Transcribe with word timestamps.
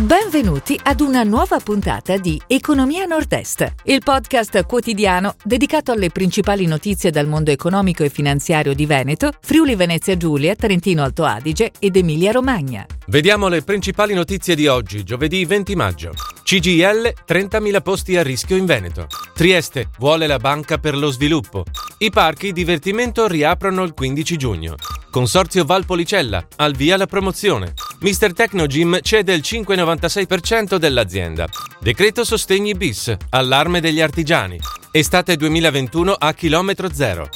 Benvenuti 0.00 0.80
ad 0.82 1.02
una 1.02 1.24
nuova 1.24 1.58
puntata 1.58 2.16
di 2.16 2.40
Economia 2.46 3.04
Nord-Est, 3.04 3.74
il 3.84 4.00
podcast 4.02 4.64
quotidiano 4.64 5.34
dedicato 5.44 5.92
alle 5.92 6.08
principali 6.08 6.64
notizie 6.64 7.10
dal 7.10 7.26
mondo 7.26 7.50
economico 7.50 8.02
e 8.02 8.08
finanziario 8.08 8.72
di 8.72 8.86
Veneto, 8.86 9.30
Friuli 9.42 9.74
Venezia 9.74 10.16
Giulia, 10.16 10.54
Trentino 10.54 11.02
Alto 11.02 11.24
Adige 11.24 11.72
ed 11.78 11.96
Emilia 11.96 12.32
Romagna. 12.32 12.86
Vediamo 13.08 13.48
le 13.48 13.60
principali 13.60 14.14
notizie 14.14 14.54
di 14.54 14.66
oggi, 14.68 15.04
giovedì 15.04 15.44
20 15.44 15.76
maggio. 15.76 16.12
CGL 16.44 17.12
30.000 17.28 17.82
posti 17.82 18.16
a 18.16 18.22
rischio 18.22 18.56
in 18.56 18.64
Veneto. 18.64 19.06
Trieste 19.34 19.90
vuole 19.98 20.26
la 20.26 20.38
banca 20.38 20.78
per 20.78 20.96
lo 20.96 21.10
sviluppo. 21.10 21.64
I 21.98 22.08
parchi 22.08 22.52
divertimento 22.52 23.26
riaprono 23.26 23.82
il 23.82 23.92
15 23.92 24.36
giugno. 24.38 24.76
Consorzio 25.10 25.66
Valpolicella, 25.66 26.46
al 26.56 26.74
via 26.74 26.96
la 26.96 27.06
promozione. 27.06 27.74
Mr. 28.02 28.32
Technogym 28.32 29.00
cede 29.02 29.34
il 29.34 29.42
5,96% 29.44 30.76
dell'azienda. 30.76 31.46
Decreto 31.80 32.24
sostegni 32.24 32.72
bis, 32.74 33.14
allarme 33.28 33.82
degli 33.82 34.00
artigiani. 34.00 34.58
Estate 34.90 35.36
2021 35.36 36.12
a 36.12 36.32
chilometro 36.32 36.90
zero. 36.94 37.28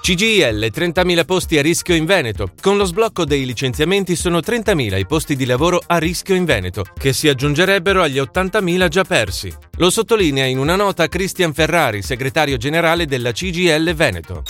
CGIL 0.00 0.70
30.000 0.72 1.24
posti 1.24 1.58
a 1.58 1.62
rischio 1.62 1.96
in 1.96 2.04
Veneto. 2.04 2.52
Con 2.60 2.76
lo 2.76 2.84
sblocco 2.84 3.24
dei 3.24 3.44
licenziamenti 3.44 4.14
sono 4.14 4.38
30.000 4.38 4.98
i 4.98 5.06
posti 5.06 5.34
di 5.34 5.44
lavoro 5.44 5.80
a 5.86 5.98
rischio 5.98 6.36
in 6.36 6.44
Veneto, 6.44 6.84
che 6.96 7.12
si 7.12 7.28
aggiungerebbero 7.28 8.02
agli 8.02 8.18
80.000 8.18 8.88
già 8.88 9.04
persi. 9.04 9.52
Lo 9.76 9.90
sottolinea 9.90 10.44
in 10.44 10.58
una 10.58 10.76
nota 10.76 11.08
Cristian 11.08 11.52
Ferrari, 11.52 12.02
segretario 12.02 12.56
generale 12.56 13.06
della 13.06 13.32
CGL 13.32 13.92
Veneto. 13.94 14.42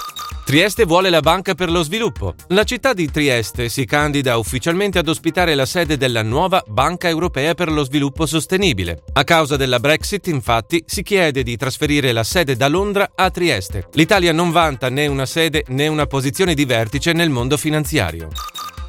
Trieste 0.44 0.84
vuole 0.84 1.08
la 1.08 1.20
Banca 1.20 1.54
per 1.54 1.70
lo 1.70 1.82
Sviluppo. 1.82 2.34
La 2.48 2.64
città 2.64 2.92
di 2.92 3.10
Trieste 3.10 3.68
si 3.68 3.84
candida 3.84 4.36
ufficialmente 4.36 4.98
ad 4.98 5.08
ospitare 5.08 5.54
la 5.54 5.64
sede 5.64 5.96
della 5.96 6.22
nuova 6.22 6.62
Banca 6.66 7.08
Europea 7.08 7.54
per 7.54 7.70
lo 7.70 7.84
Sviluppo 7.84 8.26
Sostenibile. 8.26 9.04
A 9.12 9.24
causa 9.24 9.56
della 9.56 9.78
Brexit, 9.78 10.26
infatti, 10.26 10.82
si 10.84 11.02
chiede 11.02 11.42
di 11.42 11.56
trasferire 11.56 12.12
la 12.12 12.24
sede 12.24 12.56
da 12.56 12.68
Londra 12.68 13.12
a 13.14 13.30
Trieste. 13.30 13.88
L'Italia 13.92 14.32
non 14.32 14.50
vanta 14.50 14.90
né 14.90 15.06
una 15.06 15.26
sede 15.26 15.64
né 15.68 15.86
una 15.86 16.06
posizione 16.06 16.54
di 16.54 16.64
vertice 16.64 17.12
nel 17.12 17.30
mondo 17.30 17.56
finanziario. 17.56 18.28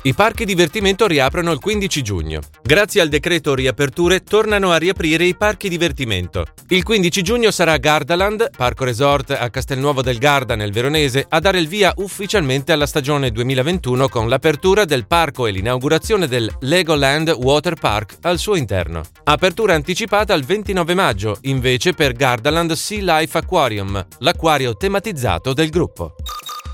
I 0.06 0.14
parchi 0.14 0.44
divertimento 0.44 1.08
riaprono 1.08 1.54
il 1.54 1.60
15 1.60 2.02
giugno. 2.02 2.42
Grazie 2.62 3.00
al 3.00 3.08
decreto 3.08 3.56
riaperture 3.56 4.22
tornano 4.22 4.72
a 4.72 4.76
riaprire 4.76 5.24
i 5.24 5.34
parchi 5.34 5.70
divertimento. 5.70 6.46
Il 6.68 6.84
15 6.84 7.22
giugno 7.22 7.52
sarà 7.52 7.78
Gardaland, 7.78 8.50
parco 8.54 8.84
resort 8.84 9.32
a 9.32 9.50
Castelnuovo 9.50 10.02
del 10.02 10.18
Garda 10.18 10.56
nel 10.56 10.74
Veronese, 10.74 11.26
a 11.30 11.40
dare 11.40 11.60
il 11.60 11.70
via 11.70 11.94
ufficialmente 11.96 12.74
alla 12.74 12.86
stagione 12.86 13.32
2021 13.32 14.10
con 14.10 14.28
l'apertura 14.28 14.84
del 14.84 15.08
parco 15.08 15.48
e 15.48 15.52
l'inaugurazione 15.52 16.28
del 16.28 16.54
Legoland 16.60 17.30
Water 17.30 17.76
Park 17.76 18.18
al 18.24 18.40
suo 18.40 18.56
interno. 18.56 19.04
Apertura 19.24 19.74
anticipata 19.74 20.34
al 20.34 20.44
29 20.44 20.94
maggio, 20.96 21.38
invece 21.44 21.94
per 21.94 22.12
Gardaland 22.12 22.74
Sea 22.74 23.20
Life 23.20 23.38
Aquarium, 23.38 24.06
l'acquario 24.20 24.76
tematizzato 24.76 25.54
del 25.54 25.70
gruppo. 25.70 26.16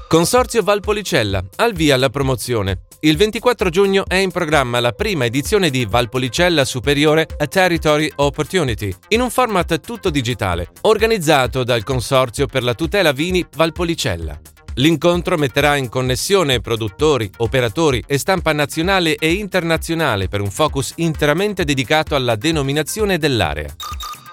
Consorzio 0.10 0.64
Valpolicella, 0.64 1.44
al 1.58 1.74
via 1.74 1.94
alla 1.94 2.10
promozione. 2.10 2.86
Il 3.02 3.16
24 3.16 3.70
giugno 3.70 4.06
è 4.08 4.16
in 4.16 4.32
programma 4.32 4.80
la 4.80 4.92
prima 4.92 5.26
edizione 5.26 5.70
di 5.70 5.86
Valpolicella 5.86 6.66
Superiore 6.66 7.28
A 7.38 7.46
Territory 7.46 8.12
Opportunity, 8.16 8.92
in 9.10 9.22
un 9.22 9.30
format 9.30 9.80
tutto 9.82 10.10
digitale, 10.10 10.70
organizzato 10.82 11.64
dal 11.64 11.84
Consorzio 11.84 12.48
per 12.48 12.64
la 12.64 12.74
tutela 12.74 13.12
vini 13.12 13.46
Valpolicella. 13.56 14.42
L'incontro 14.80 15.38
metterà 15.38 15.76
in 15.76 15.90
connessione 15.90 16.60
produttori, 16.60 17.30
operatori 17.38 18.04
e 18.08 18.18
stampa 18.18 18.52
nazionale 18.52 19.16
e 19.16 19.34
internazionale 19.34 20.28
per 20.28 20.42
un 20.42 20.50
focus 20.50 20.94
interamente 20.96 21.64
dedicato 21.64 22.16
alla 22.16 22.36
denominazione 22.36 23.20
dell'area. 23.20 23.72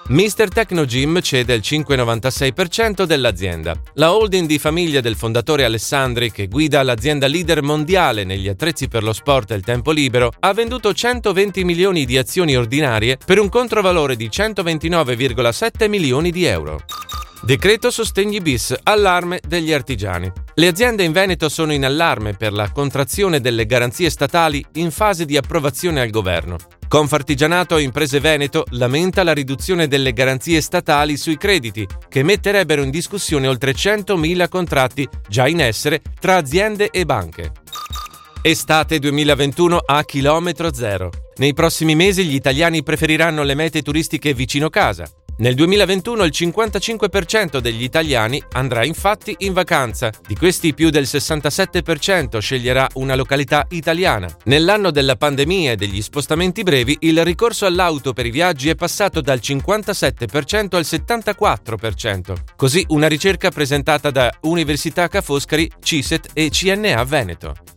Mr. 0.09 0.47
Technogym 0.47 1.19
cede 1.19 1.53
il 1.53 1.61
5,96% 1.61 3.03
dell'azienda. 3.03 3.75
La 3.95 4.13
holding 4.13 4.47
di 4.47 4.57
famiglia 4.57 5.01
del 5.01 5.17
fondatore 5.17 5.65
Alessandri, 5.65 6.31
che 6.31 6.47
guida 6.47 6.81
l'azienda 6.81 7.27
leader 7.27 7.61
mondiale 7.61 8.23
negli 8.23 8.47
attrezzi 8.47 8.87
per 8.87 9.03
lo 9.03 9.11
sport 9.11 9.51
e 9.51 9.55
il 9.55 9.63
tempo 9.63 9.91
libero, 9.91 10.31
ha 10.39 10.53
venduto 10.53 10.93
120 10.93 11.65
milioni 11.65 12.05
di 12.05 12.17
azioni 12.17 12.55
ordinarie 12.55 13.17
per 13.25 13.37
un 13.37 13.49
controvalore 13.49 14.15
di 14.15 14.29
129,7 14.29 15.89
milioni 15.89 16.31
di 16.31 16.45
euro. 16.45 16.79
Decreto 17.41 17.91
sostegni 17.91 18.39
bis, 18.39 18.73
allarme 18.83 19.41
degli 19.45 19.73
artigiani. 19.73 20.31
Le 20.53 20.67
aziende 20.67 21.03
in 21.03 21.11
Veneto 21.11 21.49
sono 21.49 21.73
in 21.73 21.83
allarme 21.83 22.33
per 22.33 22.53
la 22.53 22.71
contrazione 22.71 23.41
delle 23.41 23.65
garanzie 23.65 24.09
statali 24.09 24.65
in 24.75 24.89
fase 24.89 25.25
di 25.25 25.35
approvazione 25.35 25.99
al 25.99 26.11
governo. 26.11 26.55
Confartigianato 26.87 27.77
Imprese 27.79 28.21
Veneto 28.21 28.63
lamenta 28.69 29.21
la 29.23 29.33
riduzione 29.33 29.87
delle 29.87 30.13
garanzie 30.13 30.61
statali 30.61 31.17
sui 31.17 31.35
crediti, 31.35 31.85
che 32.07 32.23
metterebbero 32.23 32.81
in 32.81 32.89
discussione 32.89 33.47
oltre 33.47 33.73
100.000 33.73 34.47
contratti 34.47 35.07
già 35.27 35.49
in 35.49 35.59
essere 35.59 36.01
tra 36.19 36.37
aziende 36.37 36.89
e 36.89 37.03
banche. 37.03 37.51
Estate 38.41 38.99
2021 38.99 39.77
a 39.85 40.03
chilometro 40.05 40.73
zero. 40.73 41.11
Nei 41.37 41.53
prossimi 41.53 41.93
mesi 41.93 42.23
gli 42.23 42.35
italiani 42.35 42.81
preferiranno 42.83 43.43
le 43.43 43.55
mete 43.55 43.81
turistiche 43.81 44.33
vicino 44.33 44.69
casa. 44.69 45.09
Nel 45.39 45.53
2021 45.53 46.23
il 46.23 46.31
55% 46.33 47.59
degli 47.59 47.83
italiani 47.83 48.41
andrà 48.53 48.83
infatti 48.83 49.35
in 49.39 49.53
vacanza, 49.53 50.11
di 50.25 50.35
questi 50.35 50.73
più 50.73 50.89
del 50.89 51.03
67% 51.03 52.39
sceglierà 52.39 52.87
una 52.93 53.13
località 53.13 53.67
italiana. 53.69 54.27
Nell'anno 54.45 54.89
della 54.89 55.15
pandemia 55.15 55.73
e 55.73 55.75
degli 55.75 56.01
spostamenti 56.01 56.63
brevi 56.63 56.97
il 57.01 57.23
ricorso 57.23 57.67
all'auto 57.67 58.13
per 58.13 58.25
i 58.25 58.31
viaggi 58.31 58.69
è 58.69 58.75
passato 58.75 59.21
dal 59.21 59.37
57% 59.39 60.75
al 60.75 60.81
74%, 60.81 62.33
così 62.55 62.83
una 62.89 63.07
ricerca 63.07 63.51
presentata 63.51 64.09
da 64.09 64.35
Università 64.41 65.07
Ca' 65.07 65.21
Foscari, 65.21 65.69
CISET 65.79 66.29
e 66.33 66.49
CNA 66.49 67.03
Veneto. 67.03 67.76